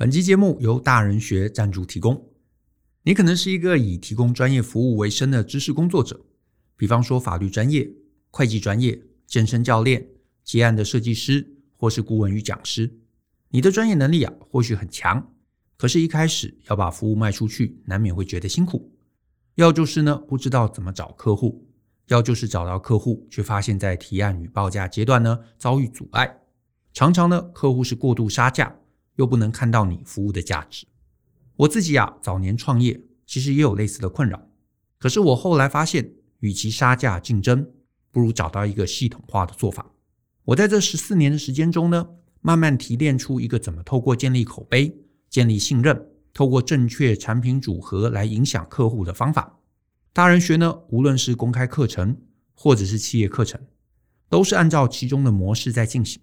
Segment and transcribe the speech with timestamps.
[0.00, 2.30] 本期节目由大人学赞助提供。
[3.02, 6.24] 你可能是一个以提供专业服务为生的知识工作者，
[6.76, 7.90] 比方说法律专业、
[8.30, 10.06] 会计专业、健身教练、
[10.44, 13.00] 结案的设计师，或是顾问与讲师。
[13.48, 15.34] 你的专业能力啊，或许很强，
[15.76, 18.96] 可是，一开始要把服务卖出去，难免会觉得辛苦。
[19.56, 21.66] 要就是呢，不知道怎么找客户；
[22.06, 26.42] 要就是找到客户，却发现在提案与报价阶段呢，遭遇阻碍。
[26.92, 28.76] 常常呢，客户是过度杀价。
[29.18, 30.86] 又不能看到你服务的价值。
[31.56, 34.48] 我自己啊，早年创业其实也有类似的困扰。
[34.98, 37.68] 可是我后来发现，与其杀价竞争，
[38.10, 39.92] 不如找到一个系统化的做法。
[40.44, 42.08] 我在这十四年的时间中呢，
[42.40, 44.96] 慢慢提炼出一个怎么透过建立口碑、
[45.28, 49.58] 建立信任，透过正确产品组合来影响客户的方法。
[50.12, 52.16] 大人学呢，无论是公开课程
[52.54, 53.60] 或者是企业课程，
[54.28, 56.22] 都是按照其中的模式在进行。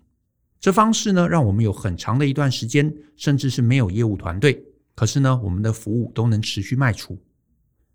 [0.59, 4.65] 这方式呢，让我们有很长的一段时间，甚至是没有业务团队，
[4.95, 7.17] 可是呢，我们的服务都能持续卖出。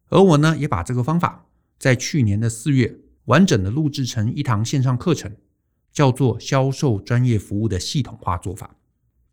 [0.08, 1.46] 而我呢，也把这个方法
[1.78, 5.34] 在去年的四月完整的录制成一堂线上课程，
[5.92, 8.66] 叫做《销售专业服务的系统化做法》。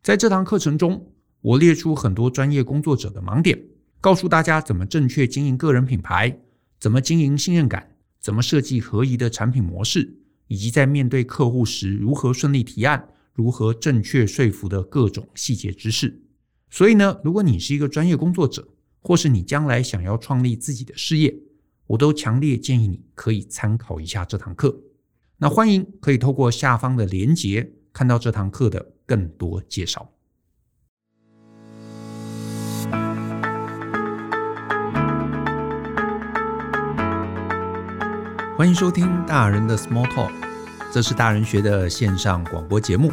[0.01, 3.61] 在这堂课程中，我列出很多专业工作者的盲点，
[4.01, 6.39] 告诉大家怎么正确经营个人品牌，
[6.79, 13.09] 怎么经营信任感，怎么设计合宜的产品模式，以及在面对客户时如何顺利提案。
[13.37, 16.23] 如何正确说服的各种细节知识。
[16.71, 18.67] 所以呢，如果你是一个专业工作者，
[18.99, 21.37] 或是你将来想要创立自己的事业，
[21.85, 24.75] 我都强烈建议你可以参考一下这堂课。
[25.37, 30.11] 那欢迎可以透过下方的连结看到这堂课的更多介绍。
[38.57, 40.31] 欢迎收听大人的 Small Talk。
[40.91, 43.11] 这是大人学的线上广播节目，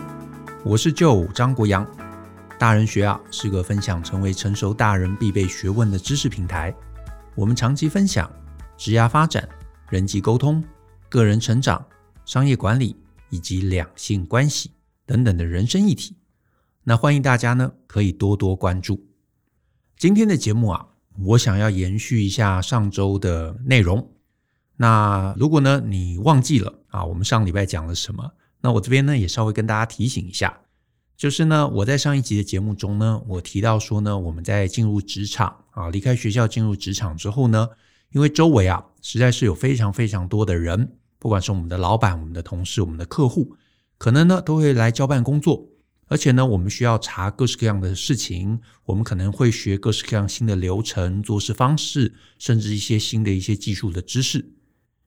[0.66, 1.86] 我是舅张国阳。
[2.58, 6.74] 大人学啊，是个分享成为成熟大人必备学问的知识平台。
[7.34, 8.32] 我们长期分享
[8.78, 9.46] 职业发展、
[9.90, 10.64] 人际沟通、
[11.10, 11.84] 个人成长、
[12.24, 12.96] 商业管理
[13.28, 14.70] 以及两性关系
[15.04, 16.16] 等等的人生议题。
[16.82, 19.06] 那欢迎大家呢，可以多多关注。
[19.98, 20.86] 今天的节目啊，
[21.24, 24.10] 我想要延续一下上周的内容。
[24.78, 28.32] 那如果呢，你忘记了啊，我们上礼拜讲了什么？
[28.64, 30.60] 那我这边呢也稍微跟大家提醒一下，
[31.18, 37.68] 就是呢，我在上一集的节目中呢，我提到说呢，我们在进入职场啊，离开学校进入职场之后呢，
[38.12, 43.54] 因为周围啊实在是有非常非常多的人，不管是我们的老板、我们的同事、我们的客户，
[43.98, 45.68] 可能呢都会来交办工作，
[46.06, 54.54] 而且呢，我们需要查各式各样的事情，我们可能会学各式各样新的流程、做事方式，甚至一些新的一些技术的知识。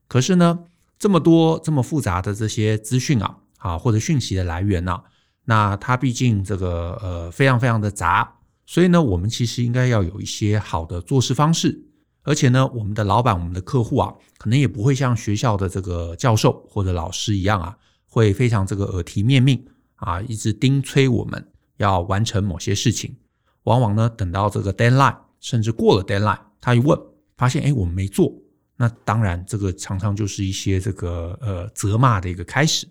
[0.06, 0.60] 可是呢，
[0.96, 5.00] 这么多这么复杂的这些资讯啊，啊或者讯息的来源呢，
[5.44, 8.36] 那它毕竟这个呃非常非常的杂，
[8.66, 11.86] 所以呢，我们其实应该要有一些好的做事方式，
[12.22, 17.76] 而且呢，我们的老板、我们的客户啊，可能也不会像学校的这个教授或者老师一样啊，
[18.06, 19.64] 会非常这个耳提面命
[19.96, 23.16] 啊，一直叮催我们要完成某些事情。
[23.64, 26.98] 往往呢，等到这个 deadline，甚至过了 deadline，他一问，
[27.36, 28.32] 发现哎，我们没做。
[28.76, 32.86] 那当然，这个常常就是一些这个呃责骂的一个开始。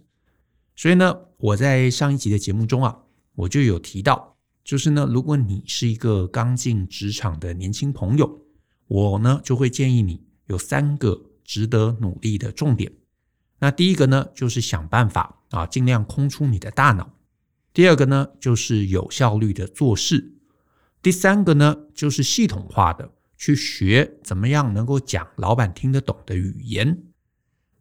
[0.78, 3.00] 所以呢，我在上一集的节目中啊，
[3.34, 8.46] 我就有提到，就是呢，如果你是一个刚进职场的年轻朋友，
[8.88, 12.92] 我呢就会建议你有三个值得努力的重点。
[13.58, 17.06] 那第一个呢，就是想办法啊，尽量空出你的大脑；
[17.74, 20.20] 第二个呢，就是有效率的做事；
[21.02, 23.12] 第三个呢，就是系统化的。
[23.40, 27.04] 去学怎么样能够讲老板听得懂的语言。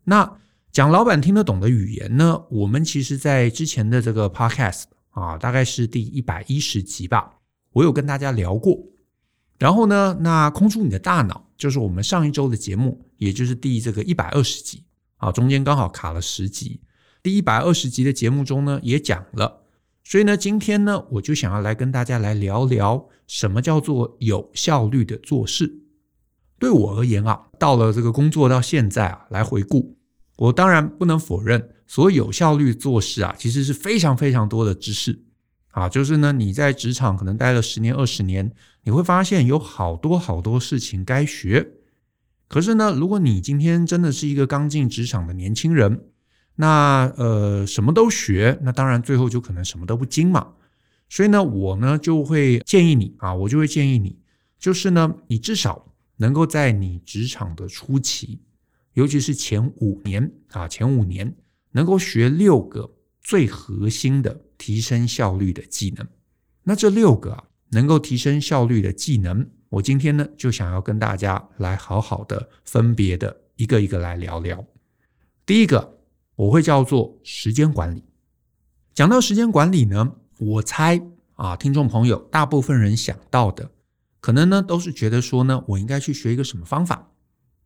[0.05, 0.39] 那
[0.77, 2.45] 讲老板听得懂的语言呢？
[2.51, 7.37] 我们其实在之前的这个 podcast 啊，大概是第一百一十集吧，
[7.73, 8.79] 我有跟大家聊过。
[9.59, 14.85] 然后呢，那空出你的大脑，就是我们上一周的节目，也就是第这个一百二十集
[15.17, 16.83] 啊，中间刚好卡了十集。
[17.23, 19.63] 第一百二十集的节目中呢，也讲了。
[20.05, 25.81] 所以呢，今天呢，我就想要来跟大家来聊聊什么叫做有效率的做事。
[26.59, 29.96] 对我而言啊，到了这个工作到现在啊，来回顾，
[30.37, 35.25] 我当然不能否认，所谓有效率做事啊，其实是非常非常多的知识
[35.71, 35.89] 啊。
[35.89, 38.53] 就是呢，你在职场可能待了十年、二十年，
[38.85, 41.67] 你会发现有好多好多事情该学。
[42.49, 46.01] 可是呢，如果你今天真的是一个刚进职场的年轻人，
[46.57, 50.53] 那呃，什么都学，那当然最后就可能什么都不精嘛。
[51.09, 54.19] 所以呢，我呢就会建议你啊，我就会建议你，
[54.59, 58.41] 就是呢，你至少能够在你职场的初期，
[58.97, 61.37] 尤其是前五年啊，前五年
[61.73, 66.07] 能够学六个最核心的提升效率的技能。
[66.63, 74.65] 那这六个啊，能够提升效率的技能，我今天呢就想要跟大家来好好的分别的一个一个来聊聊。
[75.45, 75.99] 第一个
[76.35, 78.03] 我会叫做时间管理。
[78.95, 81.03] 讲到时间管理呢，我猜
[81.35, 83.71] 啊，听众朋友大部分人想到的，
[84.21, 87.11] 可能呢都是觉得说呢，我应该去学一个什么方法，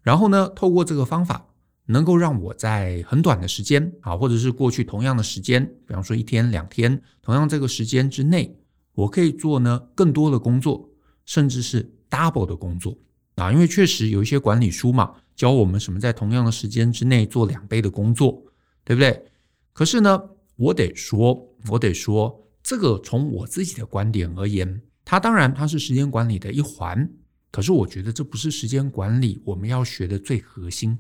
[0.02, 1.46] 然后呢，透过这个方法，
[1.86, 8.56] 能够让我在很短的时间啊，或者是过去同样的时间，比方说一天两天，同样这个时间之内，
[8.94, 10.88] 我可以做呢更多的工作，
[11.24, 12.96] 甚至是 double 的工作
[13.36, 18.42] 啊，因为确实有一些管理书嘛，教我们什么在同样的时间之内做两倍的工作，
[18.84, 19.24] 对不对？
[19.72, 20.22] 可是呢，
[20.56, 27.10] 我得说，我得说，这个从我自己的观点而言，它当然它是时间管理的一环，
[27.50, 30.98] 可是我觉得这不是时间管理我们要学的最核心。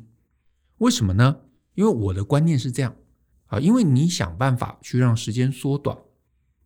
[0.78, 1.36] 为什么呢？
[1.74, 2.94] 因为我的观念是这样
[3.46, 5.96] 啊，因为你想办法去让时间缩短，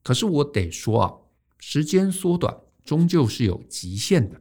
[0.02, 1.12] 可是我得说啊，
[1.58, 4.40] 时间缩短终究是有极限的。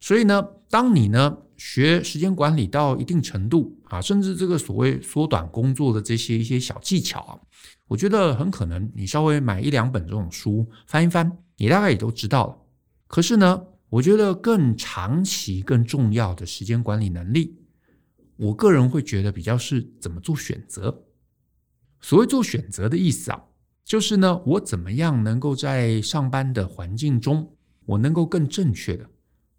[0.00, 7.38] 所以呢，当你呢学时间管理到一定程度啊，甚至这个所谓缩短工作的这些一些小技巧啊，
[7.86, 12.58] 我觉得很可能你稍微买一两本这种书翻一翻，你大概也都知道了。
[13.06, 13.62] 可是呢，
[13.92, 17.58] 我觉得更长期、更重要的时间管理能力，
[18.36, 21.04] 我个人会觉得比较是怎么做选择。
[22.00, 23.44] 所谓做选择的意思啊，
[23.84, 27.54] 就是呢，我怎么样能够在上班的环境中，
[27.84, 29.06] 我能够更正确的。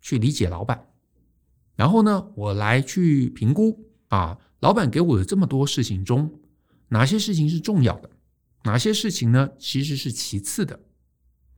[0.01, 0.89] 去理解老板，
[1.75, 6.41] 然后呢，我来去评估啊，老板给我的这么多事情中，
[6.89, 8.09] 哪些事情是重要的，
[8.65, 10.77] 哪些事情呢，其实是其次的。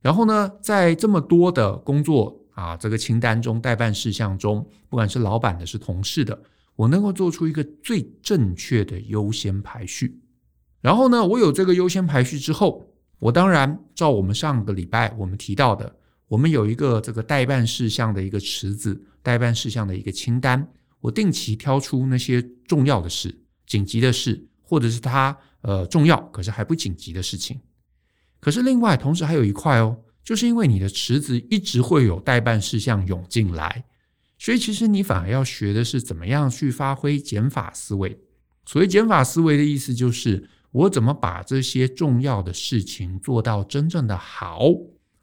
[0.02, 6.42] 然后呢，在这么多的工作啊，这个清单中，待办事项中，不管是老板的，是同事的，
[6.76, 10.20] 我能够做出一个最正确的优先排序。
[10.82, 15.96] 然后呢，我有这个优先排序之后，我当然照我们上个礼拜我们提到的。
[16.28, 20.68] 我们有一个这个待办事项的一个池子，待办事项的一个清单。
[21.00, 23.38] 我定期挑出那些重要的事、
[23.68, 27.60] 紧急的事，或者是它呃重要可是还不紧急的事情。
[28.40, 33.86] 可是另外，同时还有一块哦，就是因为你的池子一直会有待办事项涌进来，
[34.38, 38.20] 所以其实你反而要学的是怎么样去发挥减法思维。
[38.66, 44.60] 所谓减法思维的意思就是，我怎么把这些重要的事情做到真正的好。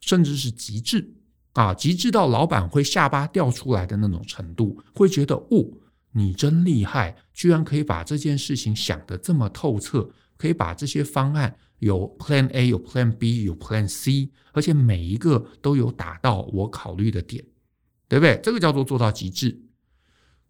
[0.05, 1.15] 甚至是极致
[1.53, 5.65] 啊，极致到老板会下巴掉出来的那种程度，会觉得哦，
[6.11, 10.11] 你真厉害，居然可以把这件事情想得这么透彻，
[10.43, 17.45] 可以把这些方案有 Plan A、有 Plan B、有 Plan C，而且每一个都有打到我考虑的点，
[18.09, 18.41] 对不对？
[18.43, 19.57] 这个叫做做到极致。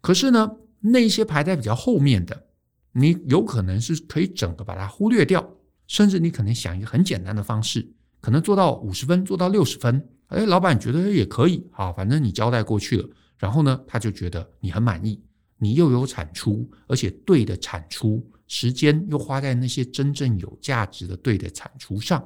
[0.01, 2.47] 可是呢，那些排在比较后面的，
[2.93, 5.47] 你有可能是可以整个把它忽略掉，
[5.85, 7.87] 甚至你可能想一个很简单的方式。
[8.19, 13.07] 可能做到五十分，做到六十分，哎，老板觉得也可以，啊，反正你交代过去了，
[13.37, 15.21] 然后呢，他就觉得你很满意，
[15.59, 22.23] 你又有产出，而且对的产出，时间又花在那些真正有价值的对的产出上，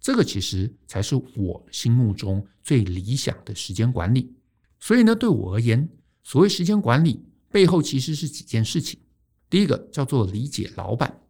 [0.00, 4.34] 这个其实才是我心目中最理想的时间管理。
[4.80, 5.88] 所以呢，对我而言，
[6.24, 8.98] 所谓时间管理背后其实是几件事情，
[9.48, 11.20] 第一个叫做理解老板，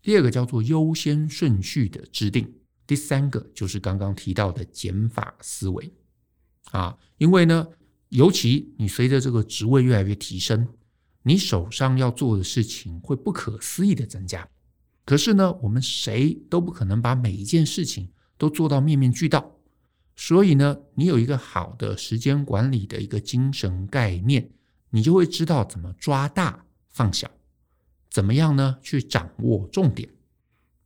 [0.00, 2.50] 第二个叫做优先顺序的制定。
[2.86, 5.92] 第三个就是刚刚提到的减法思维
[6.70, 7.68] 啊，因为呢，
[8.08, 10.66] 尤其你随着这个职位越来越提升，
[11.30, 14.48] 你手上要做的事情会不可思议的增加。
[15.04, 19.56] 可是呢，我们谁都不可能把每一件事情都做到面面俱到，
[20.16, 24.50] 所以呢，你有一个好的时间管理的一个精神概念，
[24.90, 27.30] 你就会知道怎么抓大放小，
[28.10, 30.08] 怎么样呢，去掌握重点。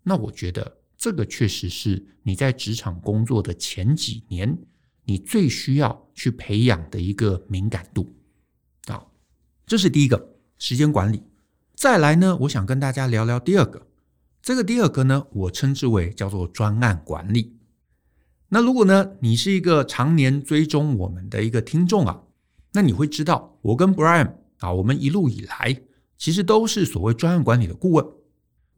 [0.02, 0.80] 那我觉得。
[0.96, 4.56] 这个确实是你在职场工作的前几年，
[5.04, 8.10] 你最需要去培养的一个敏感度
[8.86, 9.04] 啊。
[9.66, 10.33] 这是第一个
[10.66, 11.22] 时间管理。
[11.74, 13.86] 再来呢，我想跟大家聊聊第二个。
[14.40, 17.58] 这个第二个呢，我称之为叫做专案管理。
[18.48, 22.22] 那如果呢，你是一个常年追踪我们的一个听众啊，
[22.72, 25.82] 那你会知道，我跟 Brian 啊，我们一路以来
[26.16, 28.06] 其实都是所谓专案管理的顾问。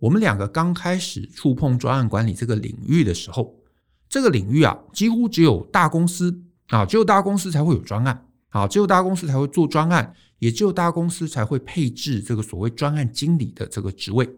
[0.00, 3.61] 我们两个刚开始触碰专案管理这个领域的时候，
[4.09, 14.28] 这个领域啊，几乎只有大公司啊，只有大公司才会有专案啊，只有大公司才会做专案，也只有大公司才会配置这个所谓专案经理的这个职位。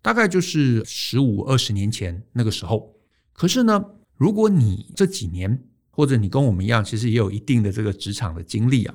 [0.00, 2.94] 大概就是十五二十年前那个时候。
[3.32, 3.84] 可是呢，
[4.16, 8.94] 如果你这几年或者你跟我们一样，其实也有一定的这个职场的经历啊，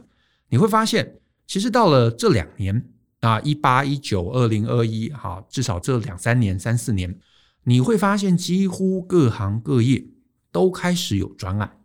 [0.50, 2.90] 你会发现，其实到了这两年。
[3.24, 7.18] 啊，一八一九二零二一，哈，至少这两三年、三四年，
[7.64, 10.06] 你会发现几乎各行各业
[10.52, 11.80] 都开始有专案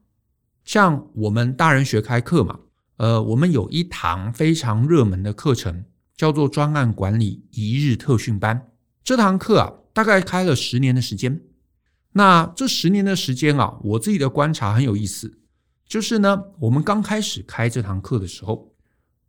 [0.65, 2.59] 像我们大人学开课嘛，
[2.99, 5.85] 呃，我们有一堂非常热门的课程，
[6.17, 8.71] 叫做专案管理一日特训班。
[9.02, 11.40] 这堂课啊，大概开了十年的时间。
[12.12, 15.38] 那这十年的时间啊，我自己的观察很有意思，
[15.87, 18.75] 就是呢，我们刚开始开这堂课的时候，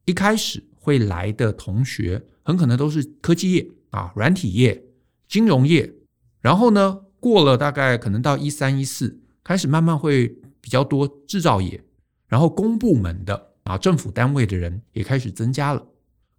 [0.06, 4.84] 一开始会来的同学，很可能都是科技业啊、软体业、
[5.28, 5.94] 金融业，
[6.42, 10.36] 然后呢，过了大概可能到一三一四，开始慢慢会。
[10.62, 11.82] 比较多制造业，
[12.28, 15.86] 然后公部门的啊，政府单位的人也开始增加了。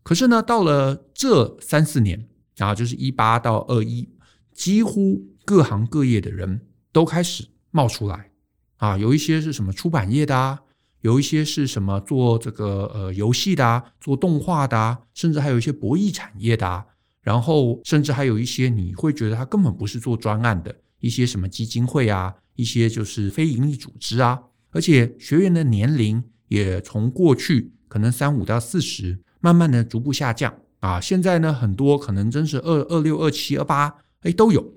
[0.03, 4.09] 可是呢，到了这三四年啊，就是一八到二一，
[4.53, 8.33] 几乎各行各业的人都开始冒出来
[8.79, 8.99] 啊。
[8.99, 10.59] 有一些是什么出版业的啊，
[11.03, 16.85] 有一些是什么做这个呃游戏的啊，做动画的啊，甚至还有一些博弈产业的啊。
[17.23, 22.35] 然后甚至还有一些你会觉得他根本不是做专案的一些什么基金会啊。
[22.57, 31.01] 一些就是非营利组织啊，而且学员的年龄也从过去可能三五到四十，慢慢的逐步下降啊。
[31.01, 34.75] 现在呢，很多可能真是二二六、二七、二八，哎，都有。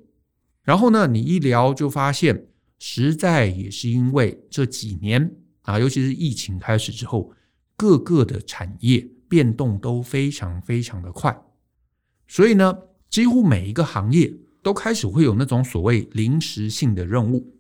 [0.64, 2.46] 然后呢，你一聊就发现，
[2.78, 7.34] 实在也是因为这几年啊，尤其是疫情开始之后，
[7.76, 11.36] 各个的产业变动都非常非常的快，
[12.28, 12.78] 所以呢，
[13.10, 17.53] 几乎每一个行业都开始会有那种所谓临时性的任务。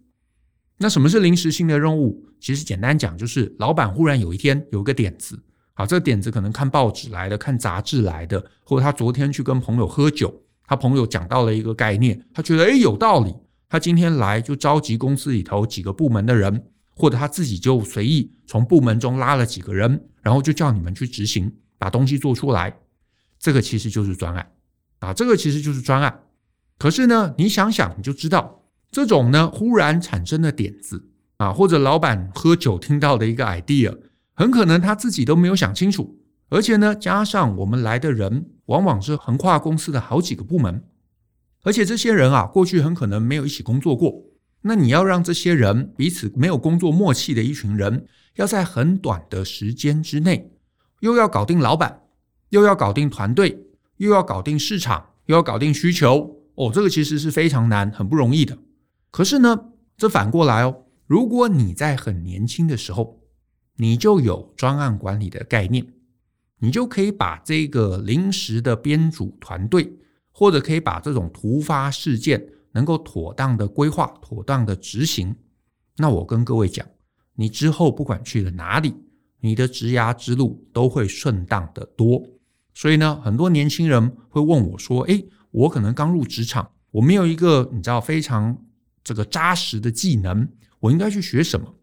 [0.78, 2.26] 那什么是临时性的任务？
[2.40, 5.42] 其实简单讲，就是老板忽然有一天有一个点子，
[5.74, 13.34] 好，这个点子可能看报纸来的，看杂志来的，或者他昨天去跟朋友喝酒，他朋友讲到了一个概念，他觉得诶有道理，
[13.70, 22.76] 他今天来就召集公司里头几个部门的人，或者他自己就随意从部门中拉了几个人，然后就叫你们去执行，把东西做出来。
[23.40, 24.52] 这个其实就是专案
[25.00, 26.20] 啊，这个其实就是专案。
[26.78, 28.63] 可是呢，你想想你就知道。
[28.94, 33.98] 这种呢，忽然产生的点子啊，或者老板喝酒听到的一个 idea，
[34.36, 36.20] 很可能他自己都没有想清楚，
[36.50, 40.84] 而且呢，加上我们来的人往往是横跨公司的好几个部门，
[41.64, 44.14] 而且这些人啊，过去很可能没有一起工作过。
[44.62, 50.52] 那你要让这些人彼此没有工作默契的一群人，要在很短的时间之内，
[51.00, 52.04] 又要搞定老板，
[52.50, 53.66] 又要搞定团队，
[53.98, 58.56] 又要搞定市场，又要搞定需求，哦，这个其实是非常难，很不容易的。
[59.14, 59.66] 可是呢，
[59.96, 63.22] 这反过来哦，如果你在很年轻的时候，
[63.76, 65.86] 你就有专案管理的概念，
[66.58, 69.94] 你就可以把这个临时的编组团队，
[70.32, 75.36] 或者可以把这种突发事件能够妥当的规划、妥当的执行。
[75.98, 76.84] 那我跟各位讲，
[77.36, 78.96] 你之后不管去了哪里，
[79.42, 82.20] 你的职涯之路都会顺当得多。
[82.74, 88.58] 所以呢，很多年轻人会问我说：“诶，我可能刚入职场，我没有一个你知道非常。”
[89.04, 90.48] 这个扎实的技能，
[90.80, 91.76] 我应该去学什么？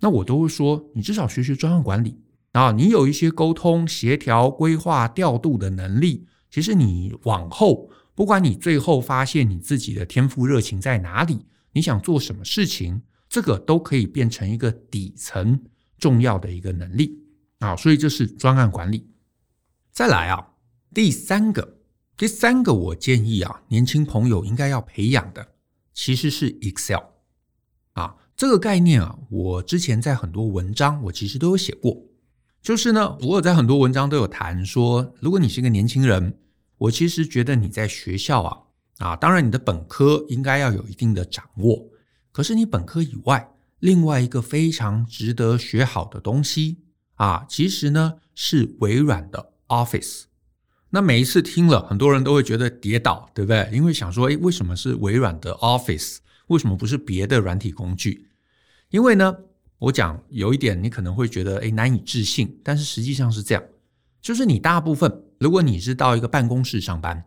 [0.00, 2.20] 那我都会说，你至少学学专案管理
[2.52, 6.26] 啊，你有一些沟通、协调、规划、调度的能力。
[6.50, 15.60] 其实你往后，不管你最后发现你自己的天赋热情在哪里，你想做什么事情，这个都可以变成一个底层
[15.98, 17.18] 重要的一个能力
[17.58, 17.76] 啊。
[17.76, 19.10] 所以这是专案管理。
[19.92, 20.52] 再来啊，
[20.94, 21.78] 第三个，
[22.16, 25.46] 第三个我建议啊，年轻朋友应该要培养的。
[25.98, 27.02] 其实是 Excel
[27.94, 32.04] 啊，这个概念啊，我之前在很多文章我其实都有写过。
[32.62, 36.38] 就是呢，我有在很多文章都有谈说，如果你是一个年轻人，
[36.76, 38.58] 我其实觉得你在学校啊
[38.98, 41.88] 啊，当然你的本科应该要有一定的掌握，
[42.30, 46.78] 可是你本科以外，另外一个非常值得学好的东西
[47.16, 50.26] 啊，其实呢是微软的 Office。
[50.90, 53.68] 那每一次听了，很多人都会觉得跌倒，对不对？
[53.72, 56.18] 因为想说，诶，为什么是微软的 Office？
[56.46, 58.28] 为什么不是别的软体工具？
[58.88, 59.36] 因为呢，
[59.78, 63.62] 我讲有一点，你可能会觉得，诶，难以置信，但是实际上是这样，
[64.22, 67.26] 就是你大部分，如果你是到一个办公室上班，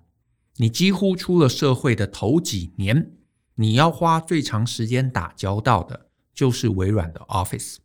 [0.58, 3.12] 你几乎出了社会的头几年，
[3.56, 7.76] 你要花最长时间打交道的，就是微软的 Office。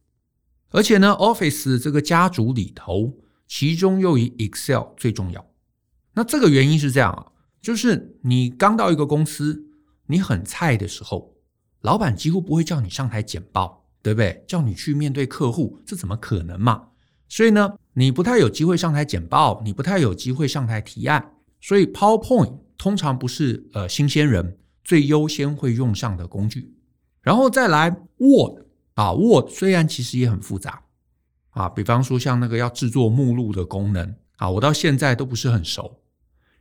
[0.70, 5.46] 而且呢，Office 这个家族里头，其中又以 Excel 最重要。
[6.16, 7.26] 那这个原因是这样啊，
[7.60, 9.66] 就是你刚到一个公司，
[10.06, 11.36] 你很菜的时候，
[11.82, 14.42] 老板几乎不会叫你上台简报，对不对？
[14.48, 16.88] 叫你去面对客户，这怎么可能嘛？
[17.28, 26.74] 所以呢，你不太有机会上台简报，你不太有机会上台提案，所以 PowerPoint 通常不是呃新鲜人最优先会用上的工具。
[27.20, 28.62] 然后再来 Word
[28.94, 30.82] 啊，Word 虽然其实也很复杂
[31.50, 36.00] 啊，比方说像那个要制作目录的功能啊，我到现在都不是很熟。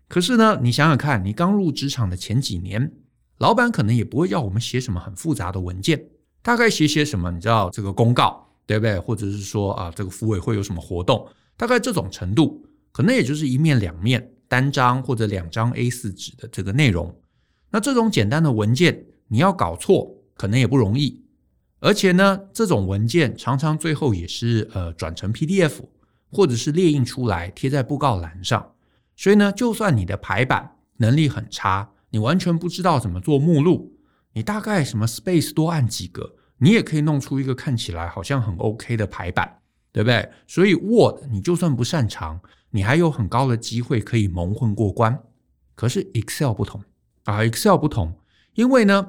[0.08, 2.92] 可是呢，你想想看，你刚入职场的前几年，
[3.40, 6.06] 老板可能也不会要我们写什么很复杂的文件，
[6.42, 9.00] 大概写写什么，你知道这个公告对不对？
[9.00, 17.14] 或者是说啊，这个服委会有什么活动，大概这种程度，可能也就是一面两面单张或者两张 A4 纸的这个内容。
[17.72, 21.24] 那这种简单的文件，你要搞错，可能也不容易。
[21.80, 25.82] 而且呢，这种文件常常最后也是呃转成 PDF，
[26.32, 28.72] 或者是列印出来贴在布告栏上。
[29.16, 33.98] 所以呢，就算你的排版能力很差，你完全不知道怎么做目录，
[34.34, 39.60] 你大概什么 space 多按几个，你也可以弄出一个看起来好像很 OK 的排版，
[39.92, 40.30] 对不对？
[40.48, 42.42] 所以 Word 你就算不擅长，
[42.72, 45.22] 你还有很高的机会可以蒙混过关。
[45.76, 46.82] 可是 Excel 不同
[47.26, 48.18] 啊，Excel 不同，
[48.54, 49.08] 因为呢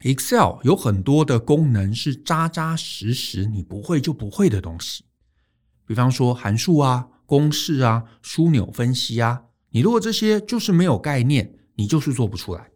[0.00, 5.04] ，Excel 有很多的功能是扎扎实实你不会就不会的东西，
[5.84, 12.70] 比方说函数啊、公式啊、枢纽分析啊，你如果这些就是没有概念，你就是做不出来。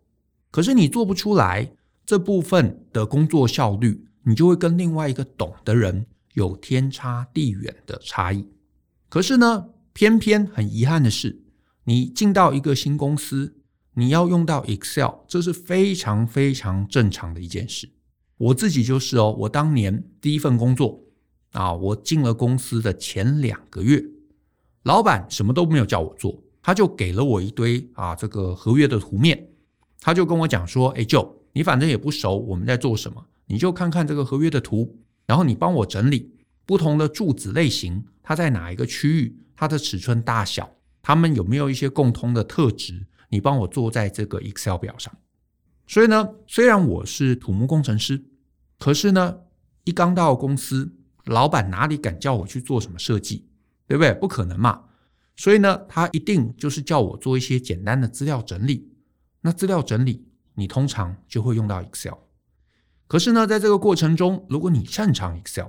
[0.50, 1.73] 可是你做不出来。
[2.07, 8.45] 这部分的工作效率，你就会跟另外一个懂的人有天差地远的差异。
[9.09, 11.40] 可是呢，偏偏很遗憾的是，
[11.85, 13.54] 你进到一个新公司，
[13.95, 17.88] 你要用到 Excel，这是非常非常正常的一件事。
[18.38, 21.04] 我自己就是哦，我当年第一份工作
[21.52, 24.02] 啊，我进了公司的前两个月，
[24.84, 29.49] 老板什么都没有叫我做，他就给了我一堆啊这个合约的图面，
[30.00, 33.26] 他就跟我讲说：“哎舅。”你反正也不熟，我们在做什么？
[33.46, 34.96] 你就看看这个合约的图，
[35.26, 36.32] 然后你帮我整理
[36.64, 40.70] 不同的柱子类型，它在哪一个区域，它的尺寸大小，
[41.02, 43.04] 它们有没有一些共通的特质？
[43.30, 45.12] 你帮我做在这个 Excel 表上。
[45.88, 48.22] 所以呢，虽然我是土木工程师，
[48.78, 49.38] 可是呢，
[49.82, 50.94] 一刚到公司，
[51.25, 53.49] 老板哪里敢叫我去做什么设计，
[53.90, 54.14] 对不对？
[54.14, 54.85] 不可能嘛。
[55.35, 58.92] 所以呢，他一定就是叫我做一些简单的资料整理。
[59.40, 60.28] 那资料整理。
[60.56, 62.18] 你通常就会用到 Excel，
[63.06, 65.68] 可是呢，在这个过程中，如果你擅长 Excel，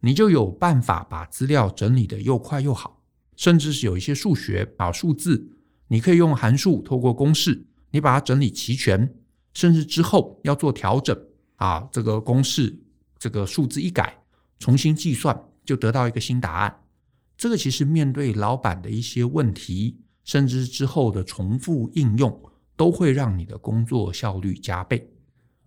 [0.00, 3.04] 你就有办法把资料整理得又快又好，
[3.36, 5.52] 甚至是有一些数学啊数字，
[5.86, 9.14] 你可以用函数透过公式，你把它整理齐全，
[9.52, 11.16] 甚至之后要做调整
[11.56, 12.76] 啊，这个公式
[13.18, 14.20] 这个数字一改，
[14.58, 16.80] 重新计算就得到一个新答案。
[17.36, 22.40] 这个其实面对老板的一些问题，甚至之后的重复应用。
[22.76, 25.08] 都会让你的工作效率加倍，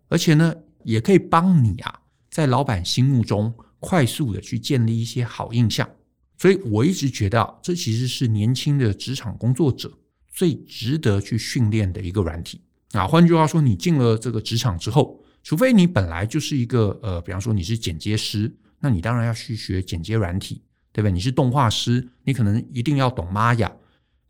[0.09, 0.53] 而且呢，
[0.83, 5.89] 也可以帮你啊，在老板心目中快速的去建立一些好印象。
[6.37, 9.89] 所以我一直觉得，这其实是年轻的职场工作者
[10.33, 12.59] 最值得去训练的一个软体
[12.91, 13.07] 啊。
[13.07, 20.61] 换句话说，你进了这个职场之后，除非你本来就是一个呃，比方说你是剪接师，那你当然要去学剪接软体，
[20.97, 21.11] 对不对？
[21.11, 23.71] 你是动画师，你可能一定要懂 Maya。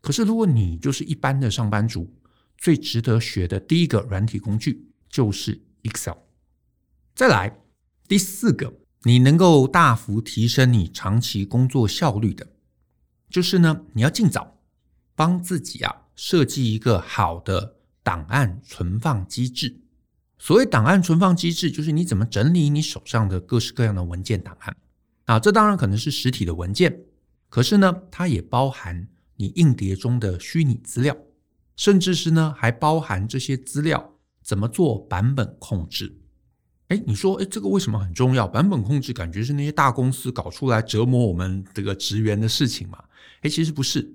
[0.02, 2.14] 可是如果你就是一般的上班族，
[2.58, 6.18] 最值得学的第一个软体工具就是 Excel。
[7.14, 7.58] 再来，
[8.06, 12.46] 第四个，你能够大幅提升你长期工作效率的，
[13.30, 14.58] 就是呢，你要尽早
[15.16, 19.80] 帮自己啊设计一个好的档案存放机制。
[20.38, 24.76] 所谓档案存放机制，就是你怎么整理你手上的各式各样的文件档案
[25.28, 25.38] 啊。
[25.38, 27.04] 这当然可能是实体的文件，
[27.48, 31.16] 可是呢，它也包含你硬碟中的虚拟资料。
[31.76, 36.12] 甚至是呢，还包含这些资料怎么做版本控制？
[36.88, 38.48] 哎，你说，哎，这个为什么很重要？
[38.48, 43.04] 版本控制感觉是那些大公司搞出来折磨我们这个职员的事情嘛？
[43.42, 44.12] 哎，其实不是，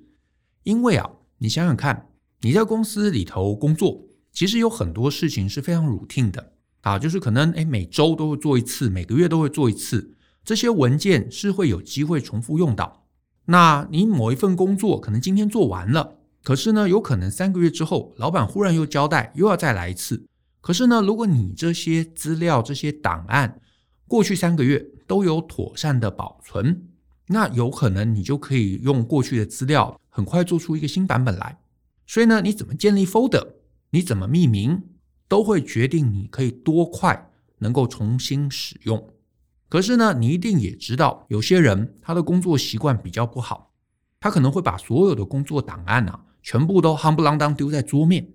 [0.64, 2.10] 因为啊，你想想看，
[2.42, 13.06] 你在公司里头工作，其实有很多事情是非常 routine 的啊，就是可能哎每周都会做一次，每个月都会做一次，这些文件是会有机会重复用到。
[13.46, 16.16] 那你某一份工作可能今天做完了。
[16.44, 20.26] 可是呢，有可能三个月之后，老板忽然又交代又要再来一次。
[20.60, 23.62] 可是呢，如果你这些资料、这些档案
[24.08, 26.88] 过去三个月都有妥善的保存，
[27.28, 31.58] 那有可能你就可以用过去的资料很快做出一个新版本来。
[32.06, 33.48] 所以呢，你怎么建立 folder，
[33.92, 34.84] 你怎么命名，
[35.30, 39.10] 都会决定你可以多快能够重新使用。
[39.74, 43.72] 可是呢，你一定也知道，有些人他的工作习惯比较不好，
[44.20, 46.26] 他可能会把所有的工作档案啊。
[46.44, 48.28] 全部都夯不啷当丢在桌面，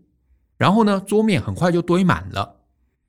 [0.57, 2.57] 然后呢，桌面很快就堆满了。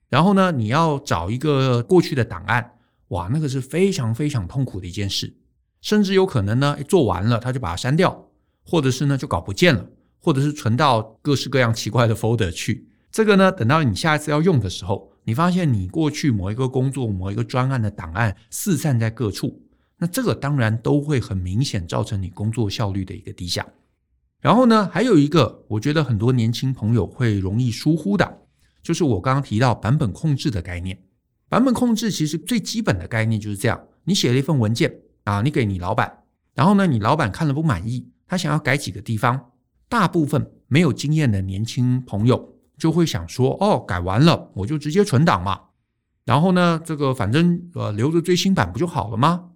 [0.10, 2.74] 然后呢，你要找一个过去的档案，
[3.08, 5.36] 哇，那个是非常非常痛苦的一件事。
[5.82, 8.28] 甚至有可能呢，做完了他就把它删掉，
[8.64, 9.84] 或者是呢就搞不见了，
[10.20, 12.88] 或者是存到各式各样奇怪的 folder 去。
[13.12, 19.62] 这个呢，等到你下一次要用的时候，你发现你过去某一个工作、某一个专案的档案四散在各处，
[19.98, 23.66] 那这个当然都会很明显造成你工作效率的一个低下。
[24.42, 28.42] 然后呢，还有一个，我觉得很多年轻朋友会容易疏忽的，
[28.82, 30.98] 就是我刚刚提到版本控制的概念。
[31.50, 39.52] 版本控制其实最基本的概念就是这样：你写了一份文件啊，你给你老板，然后呢，你老板看了不满意，他想要改几个地方，
[39.90, 45.62] 大部分没有经验的年轻朋友就会想说：哦，改完了我就直接存档嘛，
[46.26, 49.52] 然后呢，这个反正呃留着最新版不就好了吗？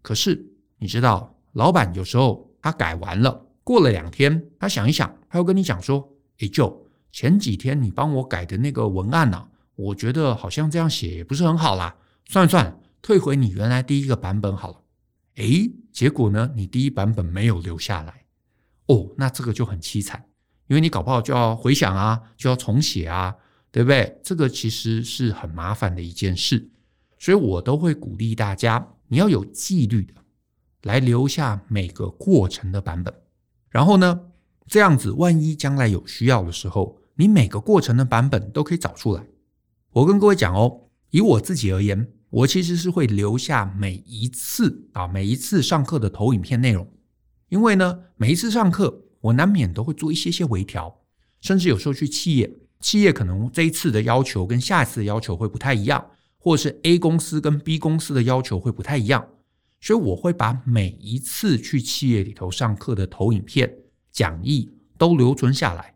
[0.00, 11.94] 可是你知道，老板有时候他改完了，过了两天，他想一想，他又跟你讲说：诶，就前几天你帮我改的那个文案呢，我觉得好像这样写也不是很好啦，
[12.26, 12.78] 算了算。
[13.02, 14.76] 退回你原来第一个版本好了，
[15.34, 18.26] 诶，结果呢，你第一版本没有留下来，
[18.86, 20.24] 哦，那这个就很凄惨，
[20.72, 23.36] 因为你搞不好就要回想啊，就要重写啊，
[23.70, 24.18] 对不对？
[24.22, 26.70] 这个其实是很麻烦的一件事，
[27.18, 30.14] 所以我都会鼓励大家，你要有纪律的
[30.84, 33.12] 来留下每个过程的版本，
[33.68, 34.18] 然后呢，
[34.66, 39.26] 这样子万一将来有需要的时候，你每个过程的版本都可以找出来。
[39.90, 42.10] 我跟各位讲哦，以我自己而言。
[42.30, 46.90] 我其实是会留下每一次啊，每一次上课的投影片内容，
[47.50, 51.00] 因为呢，每一次上课我难免都会做一些些微调，
[51.40, 56.04] 甚至有时候去企业，企业可能这一次的要求跟下一次的要求会不太一样，
[56.38, 59.26] 或者是 A 公司跟 B 公司的要求会不太一样，
[59.80, 63.72] 所以我会把每一次去企业里头上课的投影片、
[64.10, 65.94] 讲义都留存下来。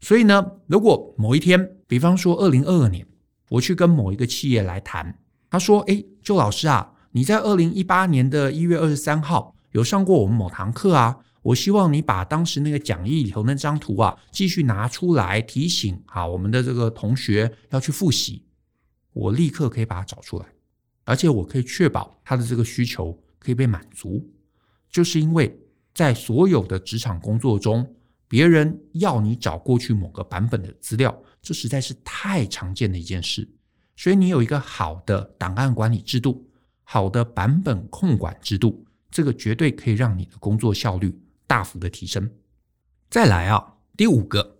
[0.00, 3.06] 所以呢，如果某一天，比方说二零二二年，
[3.48, 5.18] 我去跟某一个企业来谈。
[5.48, 11.20] 他说：“诶，周老师啊，你在二零一八年的一月二十三号有上过我们某堂课啊。
[11.44, 18.42] 我希望你把当时那个讲义里头那张图啊，继续拿出来提醒啊，我们的这个同学要去复习。
[19.12, 20.46] 我立刻可以把它找出来，
[21.04, 24.26] 而且我可以确保他的这个需求可以被满足。
[24.88, 25.54] 就是因为
[25.92, 27.94] 在所有的职场工作中，
[28.26, 33.46] 别人要你找过去某个版本的资料，这实在是太常见的一件事。”
[33.96, 36.48] 所以你有一个好的档案管理制度，
[36.84, 42.30] 好的版本控管制度，这个绝对可以让你的工作效率大幅的提升。
[43.10, 44.58] 再来啊，第五个，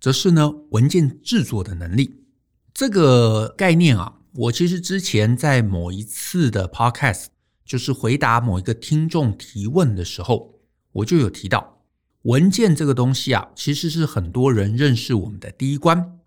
[0.00, 2.24] 则是呢文件制作的能力。
[2.72, 7.26] 这个概念啊，我其实之前在某一次的 podcast，
[7.64, 10.58] 就是回答某一个听众提问的时候，
[10.92, 11.82] 我就有提到，
[12.22, 16.18] 文件这个东西啊，其实是很多人认识我们的第一关。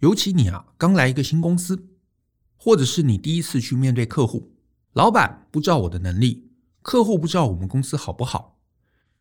[0.00, 1.88] 尤其你啊，刚来一个新公司，
[2.56, 4.52] 或者是你第一次去面对客户，
[4.92, 8.55] 老板不知道我的能力，客户不知道我们公司好不好，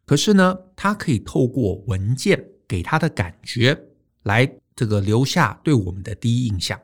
[0.05, 3.77] 可是呢，他可以透过文件给他的感觉，
[4.23, 6.79] 来这个留下对我们的第一印象。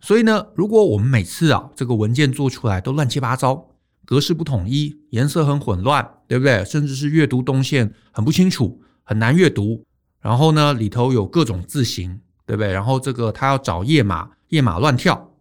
[0.00, 3.68] 所以呢，如果我们每次啊，这个文件做出来都乱七八糟，
[4.04, 6.64] 格式不统一，颜色很混乱，对不对？
[6.64, 9.84] 甚至是阅读动线很不清楚，很难阅读，
[10.20, 12.20] 然后呢，里头有各种字形。
[12.48, 12.72] 对不对？
[12.72, 15.34] 然后这个他要找页码，页码乱跳，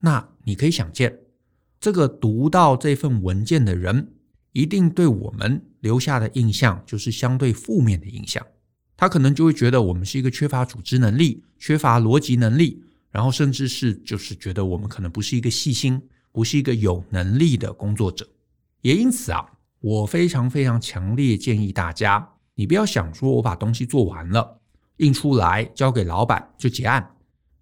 [0.00, 1.20] 那你可以想见，
[1.78, 4.12] 这个读到这份文件的人，
[4.52, 8.46] 一定对我们留下的印象就是相对负面的印象。
[8.96, 18.28] 他可能就会觉得我们是一个缺乏组织能力、缺乏逻辑能力，然后甚至是就是觉得我们可能不是一个细心、不是一个有能力的工作者。
[18.82, 19.44] 也因此啊，
[19.80, 24.60] 我非常非常强烈建议大家，你不要想说我把东西做完了。
[24.98, 27.10] 印出来交给老板就结案，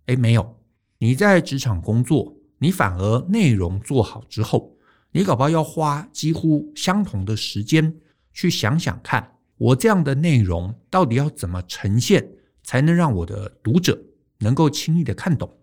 [0.06, 0.58] 诶，没有，
[0.98, 4.76] 你在职场工作，你反而内容做好之后，
[5.12, 7.94] 你搞不好要花几乎相同的时间
[8.32, 12.28] 去想想看，我这样的内容到底要怎么呈现，
[12.62, 14.00] 才能让我的读者
[14.38, 15.58] 能够轻易的看懂。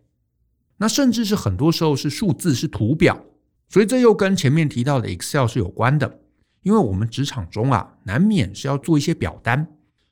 [0.78, 3.24] 那甚至是很多时候是数字是图表，
[3.70, 6.20] 所以这又跟前面提到的 Excel 是有关的，
[6.62, 9.68] 因为我们职场中啊，难免是要做一些表单。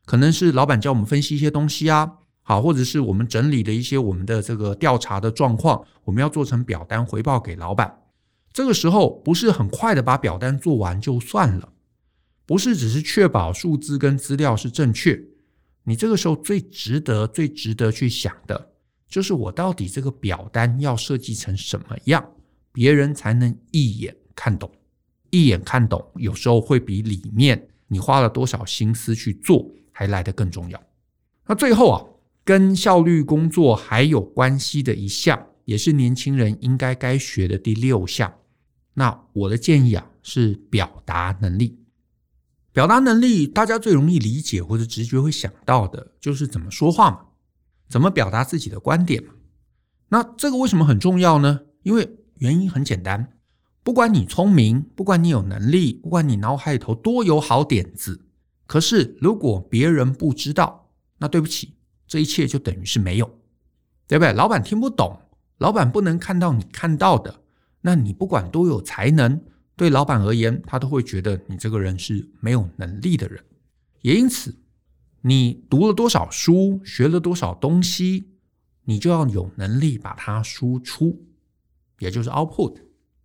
[0.06, 8.05] 可能是老板叫我们分析一些东西啊，好，或者是我们整理的一些我们的这个调查的状况，我们要做成表单回报给老板。
[8.56, 11.74] 这个时候不是很快的把表单做完就算了，
[12.46, 15.22] 不是只是确保数字跟资料是正确。
[15.84, 18.72] 你这个时候最值得、最值得去想的，
[19.10, 22.26] 就是我到底这个表单要设计成什么样，
[22.72, 24.72] 别人才能一眼看懂。
[25.32, 29.70] 一眼看懂，有时候会比里面你花了多少心思去做。
[29.98, 30.84] 还来得更重要。
[31.46, 32.04] 那最后啊，
[32.44, 38.34] 跟效率工作还有关系的一项，也是年轻人应该该学的第六项。
[38.96, 41.80] 那我的建议啊，是表达能力。
[42.74, 47.20] 表达能力，大家最容易理解或者直觉会想到的，就是怎么说话嘛，
[47.88, 49.34] 怎么表达自己的观点嘛。
[50.10, 51.62] 那这个为什么很重要呢？
[51.84, 53.38] 因为原因很简单，
[53.84, 58.26] 不管你聪明，不管你有能力，不管你脑海里头多有好点子。
[58.66, 61.76] 可是，如果别人不知道，那对不起，
[62.08, 63.40] 这一切就等于是没有，
[64.08, 64.34] 对不对？
[64.34, 65.22] 老板听不懂，
[65.60, 67.42] 老板不能看到你看到的，
[67.88, 69.40] 那你不管多有才能，
[69.76, 73.46] 对老板而言，他都会觉得你这个人是没有能力的人。
[74.02, 74.58] 也因此，
[75.22, 78.32] 你读了多少书，学了多少东西，
[78.86, 81.28] 你就要有能力把它输出，
[82.00, 82.76] 也就是 output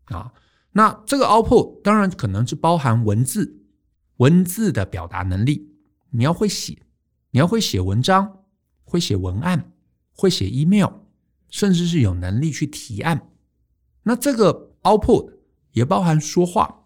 [0.05, 0.31] 啊。
[0.73, 3.62] 那这个 output 当然可能是包含文字，
[4.18, 5.70] 文字的表达能力，
[6.11, 6.77] 你要会写，
[7.31, 8.40] 你要会写文章，
[8.85, 9.73] 会写文案，
[10.12, 10.90] 会写 email，
[11.49, 13.30] 甚至是有能力去提案。
[14.05, 15.33] 那这个 output
[15.73, 16.85] 也包含说话，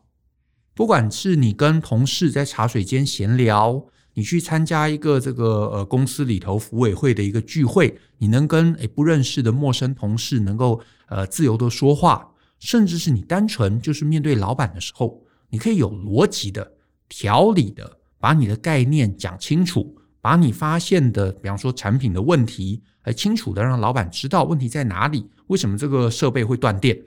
[0.75, 16.73] 不管是你跟同事在茶水间闲聊，你去参加一个这个呃公司里头服委会的一个聚会，你能跟诶不认识的陌生同事能够呃自由的说话，甚至是你单纯就是面对老板的时候，你可以有逻辑的、
[17.09, 26.99] 条理的把你的概念讲清楚，把你发现的，比方说产品的问题，来清楚的让老板知道问题在哪里，为什么这个设备会断电。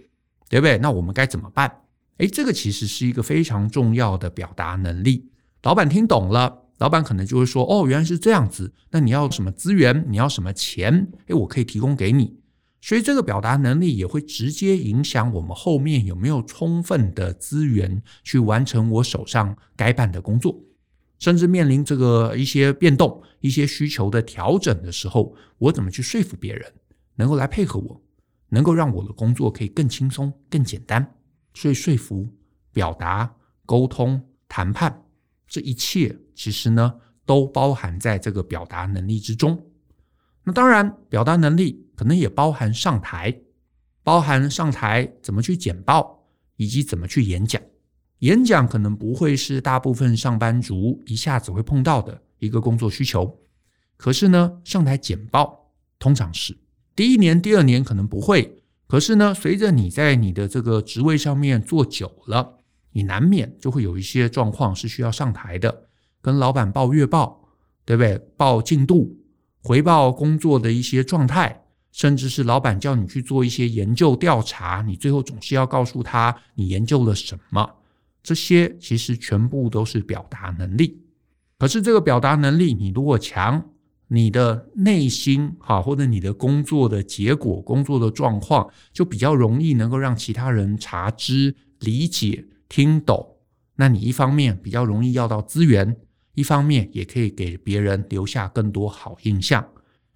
[0.50, 0.78] 对不对？
[0.78, 1.70] 那我们该怎么办？
[2.20, 5.30] 诶，这个其实是一个非常重要的表达能力。
[5.64, 8.74] 老板听懂了，老板可能就会说：“哦，原来是这样子。
[8.92, 10.06] 那你要什么资源？
[10.08, 11.12] 你要什么钱？
[11.26, 12.38] 诶，我可以提供给你。”
[12.80, 20.58] 所以这个表达能力也会直接影响我们后面有没有充分的资源去完成我手上该办的工作，
[21.20, 26.74] 甚至面临这个一些变动、一些需求的调整的时候，我怎么去说服别人
[27.16, 28.02] 能够来配合我？
[28.50, 31.16] 能够让我的工作可以更轻松、更简单，
[31.54, 32.28] 所以说服、
[32.72, 33.30] 表达、
[33.66, 35.04] 沟通、谈判，
[35.48, 36.94] 这一切其实呢
[37.26, 39.62] 都包含在这个表达能力之中。
[40.44, 43.38] 那当然，表达能力可能也包含上台，
[44.02, 46.26] 包含上台怎么去简报，
[46.56, 47.62] 以及怎么去演讲。
[48.20, 53.40] 演讲可能不会是大部分上班族一下子会碰到的一个工作需求，
[53.96, 56.58] 可是呢，上台简报通常是。
[56.96, 62.58] 第一年、第二年可能不会，可是呢，随着你在你的这个职位上面做久了，
[62.92, 65.84] 你难免就会有一些状况是需要上台的，
[66.20, 67.48] 跟老板报月报，
[67.86, 68.18] 对不对？
[68.36, 69.16] 报进度，
[69.62, 77.70] 回报工作的一些状态，甚至是老板叫你去做一些研究调查，你最后总是要告诉他你研究了什么。
[78.28, 81.02] 这些其实全部都是表达能力。
[81.58, 83.70] 可是这个表达能力，你如果强，
[84.10, 93.38] 你的内心哈，或者你的工作的结果、工作的状况，就比较容易能够让其他人察知、理解、听懂。
[93.78, 95.96] 那你一方面比较容易要到资源，
[96.34, 99.66] 一方面也可以给别人留下更多好印象。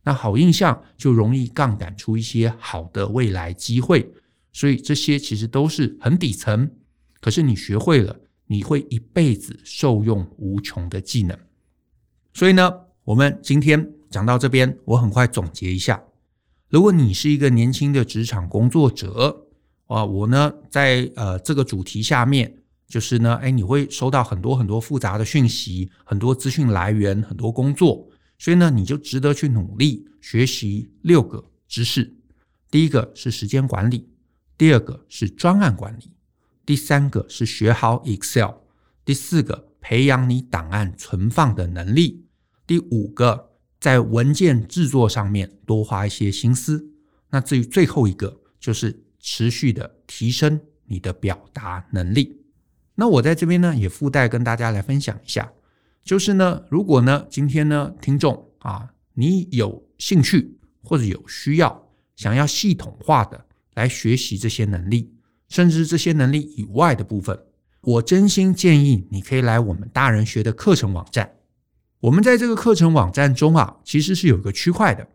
[0.04, 4.12] 那好印象就容易杠杆出一些好的未来机会。
[4.52, 6.70] 所以这些其实都是很底层，
[7.22, 11.38] 可是你学会了，你会一辈子受用无穷的技能。
[12.34, 12.74] 所以呢，
[13.06, 16.04] 我们今天讲到这边，我很快总结一下。
[16.68, 19.46] 如果你是一个年轻的职场工作者
[19.88, 22.58] 啊，我呢在呃这个主题下面，
[22.88, 32.16] 就是呢，哎，你会收到很多很多复杂的讯息，很多资讯来源，很多工作，所以呢，你就值得去努力学习六个知识。
[32.70, 34.08] 第一个是时间管理，
[34.58, 36.10] 第二个是专案管理，
[36.72, 38.52] 第三个是学好 Excel，
[39.04, 42.26] 第四个培养你档案存放的能力。
[42.66, 46.90] 第五个，在文件制作上面多花一些心思。
[47.30, 52.42] 那至于最后一个，就是持续的提升你的表达能力。
[52.96, 55.52] 那我在这边呢，也附带跟大家来分享一下，
[56.06, 65.14] 就是呢，如果呢，今天呢，听众啊，你有兴趣或者有需要，想要系统化的来学习这些能力，
[65.52, 67.38] 甚至这些能力以外的部分，
[67.82, 71.34] 我真心建议你可以来我们大人学的课程网站。
[72.00, 75.06] 我们在这个课程网站中啊，其实是有个区块的。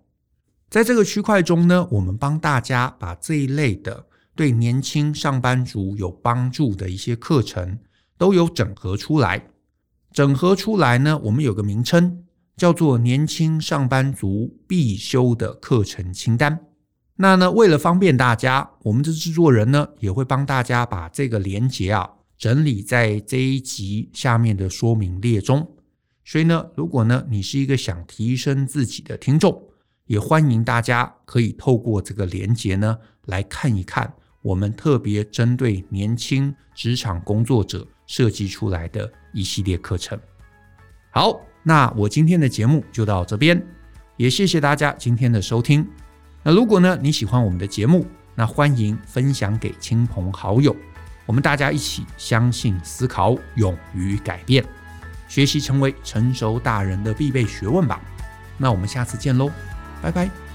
[0.68, 7.78] 在这个区块中呢，我们帮大家把这一类的对年轻上班族有帮助的一些课程
[8.18, 9.48] 都有整合出来。
[10.12, 12.24] 整合出来呢，我们有个名称
[12.58, 16.66] 叫做“年轻上班族必修的课程清单”。
[17.18, 25.66] 那呢，为了方便大家，我们的制作人呢也会帮大家把这个连接啊整理在这一集下面的说明列中。
[26.24, 29.62] 所以呢，如果呢你是一个想提升自己的听众，
[30.04, 40.18] 也欢迎大家可以透过这个连接呢来看一看我们特别针对年轻职场工作者设计出来的一系列课程。
[41.10, 43.66] 好，那我今天的节目就到这边，
[44.18, 45.88] 也谢谢大家今天的收听。
[46.46, 48.06] 那如果呢你喜欢我们的节目，
[48.36, 50.76] 那欢迎分享给亲朋好友，
[51.26, 54.64] 我们大家一起相信、思考、勇于改变。
[55.26, 58.00] 学习成为成熟大人的必备学问吧。
[58.56, 59.50] 那我们下次见喽，
[60.00, 60.45] 拜拜。